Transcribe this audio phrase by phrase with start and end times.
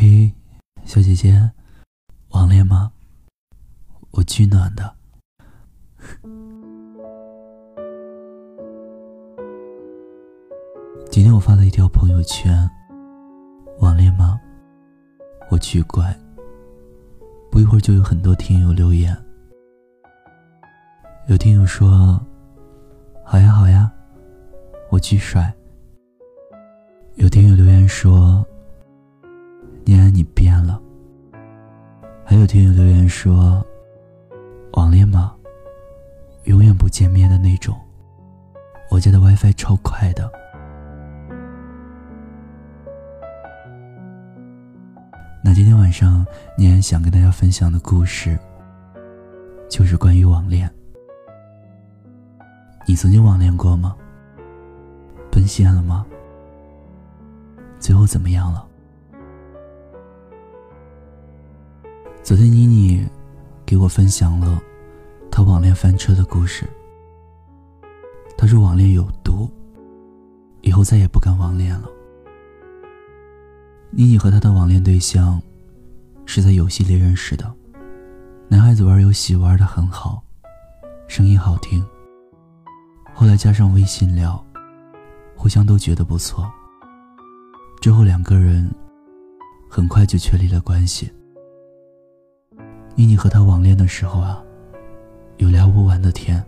[0.00, 0.32] 嘿，
[0.84, 1.50] 小姐姐，
[2.28, 2.92] 网恋吗？
[4.12, 4.94] 我巨暖的。
[11.10, 12.70] 今天我发了一条朋友圈，
[13.80, 14.40] 网恋吗？
[15.50, 16.16] 我巨乖。
[17.50, 19.16] 不一会儿就有很多听友留言，
[21.26, 22.24] 有听友说
[23.26, 23.90] ：“好呀好呀，
[24.90, 25.52] 我巨帅。”
[27.18, 28.46] 有听友留言说
[29.88, 30.78] ：“念安你变了。”
[32.22, 33.64] 还有听友留言说
[34.76, 35.34] ：“网恋吗？
[36.44, 37.74] 永远不见面的那种。
[38.90, 40.30] 我家的 WiFi 超快的。”
[45.42, 46.22] 那今天晚上，
[46.54, 48.38] 念安想跟大家分享的故事，
[49.70, 50.70] 就是关于网恋。
[52.86, 53.96] 你曾经网恋过吗？
[55.32, 56.04] 奔现了吗？
[57.80, 58.66] 最后怎么样了？
[62.28, 63.08] 昨天妮妮
[63.64, 64.62] 给我分享了
[65.30, 66.68] 她网恋翻车的故事。
[68.36, 69.50] 她说网恋有毒，
[70.60, 71.88] 以后再也不敢网恋了。
[73.90, 75.40] 妮妮和她的网恋对象
[76.26, 77.50] 是在游戏里认识的，
[78.46, 80.22] 男孩子玩游戏玩的很好，
[81.08, 81.82] 声音好听。
[83.14, 84.44] 后来加上微信聊，
[85.34, 86.46] 互相都觉得不错。
[87.80, 88.70] 之后两个人
[89.66, 91.10] 很快就确立了关系。
[92.98, 94.42] 妮妮和他网恋的时候啊，
[95.36, 96.44] 有聊不完的天，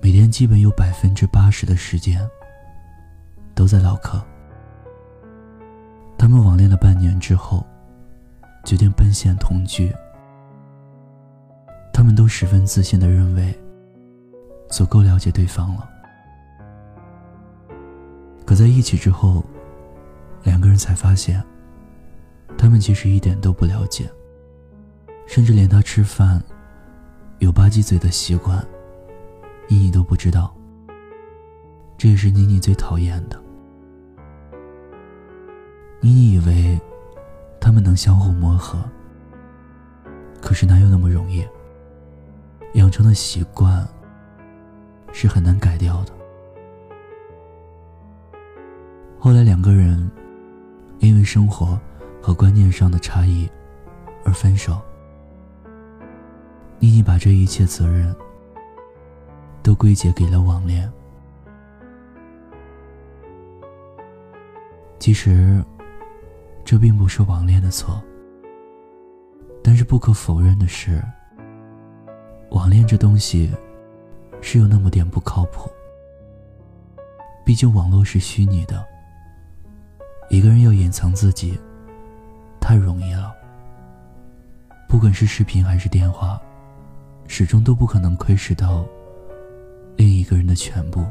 [0.00, 2.24] 每天基本有百分之八十的时间
[3.52, 4.24] 都在唠嗑。
[6.16, 7.66] 他们网恋了半年之后，
[8.64, 9.92] 决定奔现同居。
[11.92, 13.52] 他们都十分自信的认为，
[14.68, 15.90] 足够了解对方了。
[18.46, 19.42] 可在一起之后，
[20.44, 21.42] 两个人才发现，
[22.56, 24.08] 他们其实一点都不了解，
[25.30, 26.42] 甚至连他吃饭
[27.38, 28.66] 有吧唧嘴的习惯，
[29.68, 30.52] 妮妮都不知道。
[31.96, 33.40] 这也是妮妮最讨厌的。
[36.00, 36.76] 妮妮以为
[37.60, 38.76] 他们能相互磨合，
[40.42, 41.46] 可是哪有那么容易？
[42.74, 43.88] 养成的习惯
[45.12, 46.12] 是很难改掉的。
[49.16, 50.10] 后来两个人。
[50.98, 51.80] 因为生活
[52.20, 53.48] 和观念上的差异
[54.22, 54.78] 而分手。
[56.82, 58.14] 妮妮把这一切责任
[59.62, 60.90] 都归结给了网恋。
[64.98, 65.62] 其实，
[66.64, 68.02] 这并不是网恋的错。
[69.62, 71.02] 但是不可否认的是，
[72.50, 73.50] 网恋这东西
[74.40, 75.70] 是有那么点不靠谱。
[77.44, 78.82] 毕竟网络是虚拟的。
[80.30, 81.60] 一个人要隐藏自己，
[82.58, 83.34] 太容易了。
[84.88, 86.40] 不管是视频还是电话，
[87.32, 88.84] 始终都不可能窥视到
[89.96, 91.06] 另一个人的全部。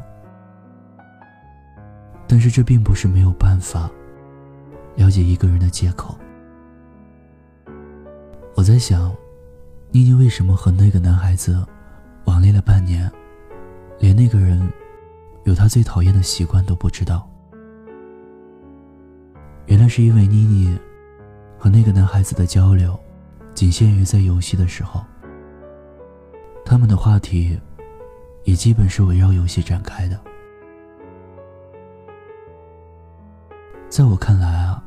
[2.28, 3.90] 但是这并不是没有办法
[4.96, 6.14] 了解一个人的借口。
[8.54, 9.10] 我在想，
[9.90, 11.66] 妮妮为什么和那个男孩子
[12.26, 13.10] 网恋了半年，
[13.98, 14.70] 连那个人
[15.44, 17.26] 有他最讨厌的习惯都不知道？
[19.64, 20.78] 原来是因为妮妮
[21.58, 23.00] 和那个男孩子的交流，
[23.54, 25.02] 仅限于在游戏的时候。
[26.70, 27.58] 他们的话题
[28.44, 30.16] 也基本是围绕游戏展开的。
[33.88, 34.80] 在我看来啊，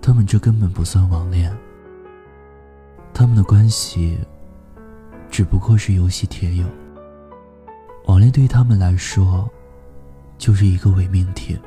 [0.00, 1.54] 他们这根本不算网恋。
[3.12, 4.18] 他们的关系
[5.28, 6.64] 只不过是游戏铁友。
[8.06, 9.46] 网恋对于他们来说，
[10.38, 11.58] 就是一个伪命题。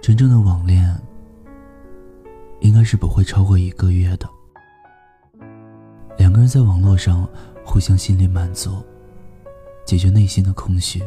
[0.00, 0.96] 真正的网恋，
[2.60, 4.30] 应该是不会超过一个月的。
[6.34, 7.28] 两个人在网络上
[7.64, 8.82] 互相心理满足，
[9.86, 11.00] 解决内心的空虚。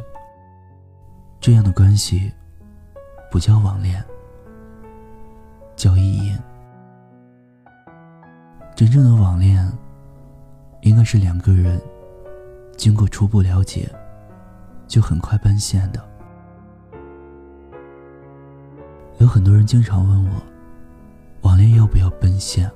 [1.41, 2.31] 这样的关系，
[3.29, 4.01] 不叫网恋，
[5.75, 6.39] 叫意淫。
[8.73, 9.69] 真正的网恋，
[10.79, 11.77] 应该是两个人
[12.77, 13.93] 经过初步了解，
[14.87, 16.01] 就很快奔现的。
[19.17, 20.41] 有很多人经常问我，
[21.41, 22.71] 网恋要不要奔现？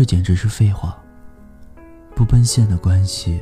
[0.00, 0.98] 这简直是废话。
[2.16, 3.38] 不奔现的关系，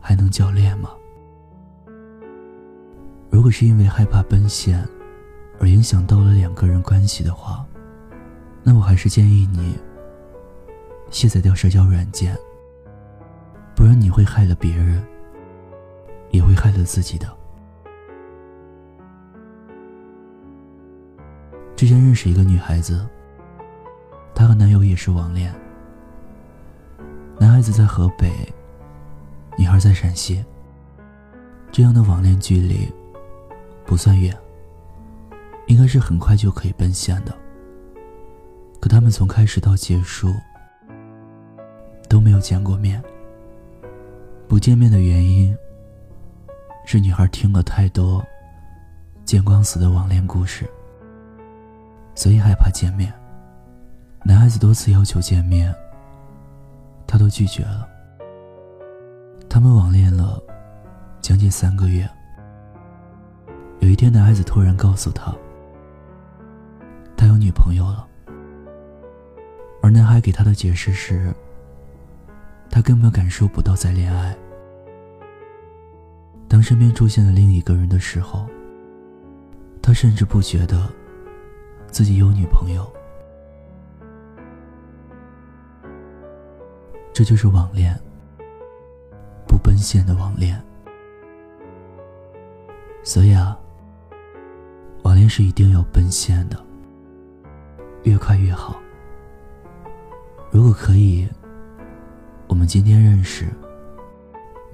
[0.00, 0.88] 还能叫恋吗？
[3.28, 4.82] 如果是因为害怕奔现，
[5.60, 7.62] 而影响到了两个人关系的话，
[8.62, 9.78] 那我还是建议你
[11.10, 12.34] 卸载掉社交软件，
[13.74, 15.04] 不然你会害了别人，
[16.30, 17.30] 也会害了自己的。
[21.76, 23.06] 之前认识一个女孩子，
[24.36, 25.52] 她和男友也是网恋。
[27.40, 28.30] 男孩子在河北，
[29.56, 30.44] 女孩在陕西。
[31.72, 32.92] 这样的网恋距离
[33.86, 34.36] 不算远，
[35.66, 37.34] 应该是很快就可以奔现的。
[38.78, 40.32] 可他们从开始到结束
[42.08, 43.02] 都没有见过面。
[44.46, 45.56] 不见面的原因
[46.84, 48.24] 是女孩听了太多
[49.24, 50.66] 见光死的网恋故事。
[52.14, 53.12] 所以害怕见面。
[54.24, 55.72] 男孩子多次要求见面，
[57.06, 57.88] 他都拒绝了。
[59.48, 60.42] 他们网恋了
[61.20, 62.08] 将近三个月。
[63.80, 65.32] 有一天，男孩子突然告诉他，
[67.16, 68.06] 他有女朋友了。
[69.80, 71.32] 而男孩给他的解释是，
[72.68, 74.36] 他根本感受不到在恋爱。
[76.48, 78.46] 当身边出现了另一个人的时候，
[79.80, 80.90] 他甚至不觉得。
[81.88, 82.86] 自己有女朋友，
[87.16, 87.98] 这就是网恋，
[89.48, 90.62] 不奔现的网恋。
[93.02, 93.58] 所以啊，
[95.02, 96.62] 网恋是一定要奔现的，
[98.02, 98.78] 越快越好。
[100.50, 101.26] 如果可以，
[102.48, 103.48] 我们今天认识，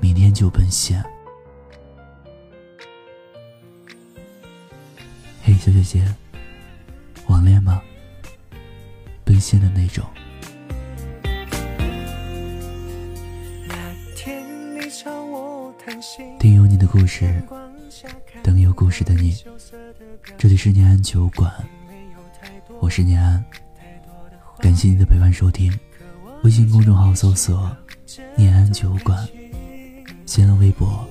[0.01, 1.01] 明天就奔现。
[5.45, 6.05] 嘿，小姐姐。
[7.29, 7.81] 网恋吗？
[9.25, 10.05] 奔现的那种。
[16.39, 17.43] 听有你的故事，
[18.43, 19.35] 等有故事的你。
[20.37, 21.51] 这里是念安酒馆，
[22.81, 23.43] 我是念安，
[24.59, 25.73] 感谢你的陪伴收听。
[26.43, 27.75] 微信公众号搜索
[28.37, 29.27] “念安酒馆”，
[30.27, 31.09] 新浪微博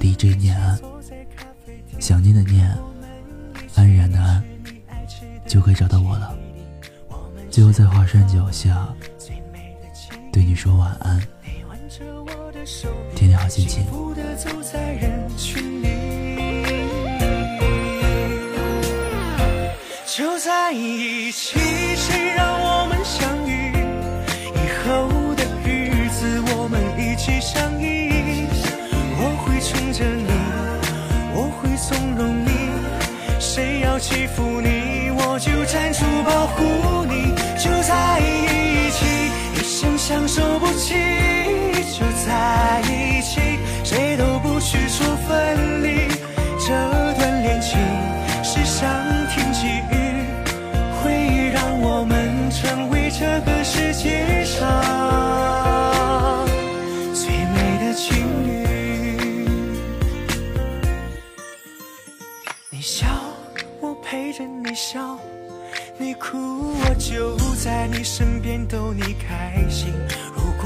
[0.00, 0.80] DJ 念安，
[1.98, 2.74] 想念的念，
[3.74, 4.42] 安然的安。
[5.46, 6.36] 就可以找到我了。
[7.50, 8.88] 最后在华山脚下，
[10.32, 11.22] 对你说晚安，
[11.88, 13.86] 天天好心情。
[20.06, 21.58] 就在一起，
[21.94, 23.72] 谁让我们相遇？
[24.54, 28.46] 以后的日子，我们一起相依。
[29.18, 30.32] 我会宠着你，
[31.34, 32.50] 我会纵容你，
[33.38, 35.10] 谁要欺负你？
[35.10, 40.94] 我就站出保护你，就在一起，一生相守不弃，
[41.98, 43.40] 就在一起，
[43.82, 46.06] 谁都不许说分离。
[46.58, 46.68] 这
[47.14, 47.78] 段恋情
[48.44, 48.86] 是上
[49.30, 49.66] 天给
[49.96, 49.96] 予，
[51.00, 54.60] 会让我们成为这个世界上
[57.14, 58.14] 最美的情
[58.46, 59.48] 侣。
[62.68, 63.06] 你笑，
[63.80, 65.18] 我陪着你笑。
[65.98, 69.94] 你哭，我就在你身边逗你开心。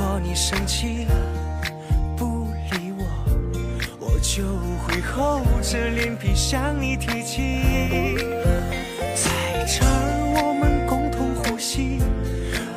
[0.00, 1.06] 如果你生气
[2.16, 3.04] 不理我，
[3.98, 4.42] 我就
[4.78, 8.16] 会厚着脸皮向你提起。
[9.14, 11.98] 在这儿我们共同呼吸，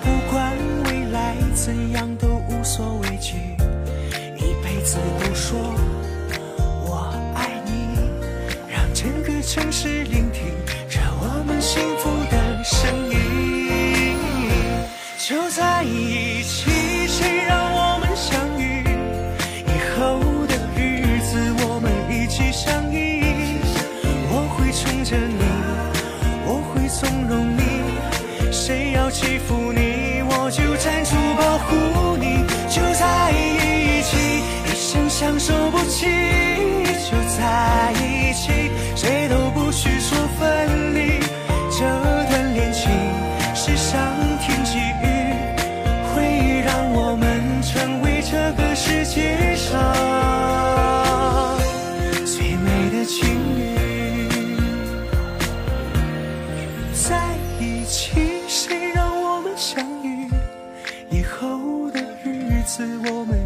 [0.02, 0.52] 不管
[0.84, 3.56] 未来怎样都无所畏惧，
[4.36, 5.58] 一辈子都说
[6.84, 8.00] 我爱你，
[8.70, 9.93] 让整个城市
[24.74, 25.44] 宠着你，
[26.46, 27.62] 我会纵容你，
[28.52, 32.44] 谁要欺负你，我就站出保护你。
[32.68, 34.18] 就在一起，
[34.66, 36.08] 一生相守不弃。
[37.06, 39.23] 就在一起，谁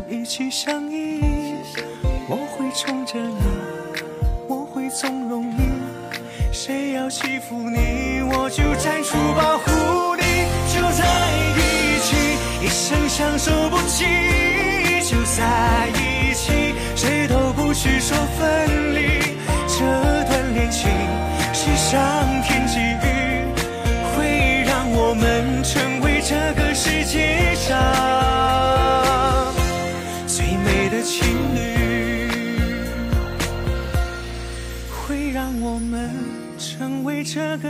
[0.09, 1.21] 一起相依。
[2.29, 3.43] 我会宠着你，
[4.47, 5.63] 我会纵容你，
[6.51, 10.23] 谁要欺负你，我就站出保护你。
[10.73, 11.05] 就在
[11.55, 13.07] 一起，一生。
[13.07, 14.05] 相守不弃，
[15.09, 19.35] 就在一起，谁都不许说分离。
[19.67, 19.79] 这
[20.25, 20.87] 段恋情
[21.51, 21.99] 是上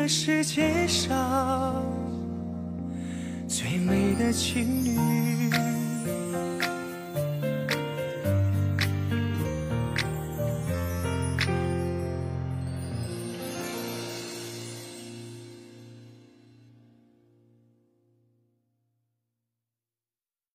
[0.07, 1.83] 世界上
[3.45, 5.76] 最美的情侣。